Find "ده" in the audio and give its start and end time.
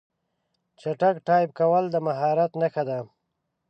2.89-2.99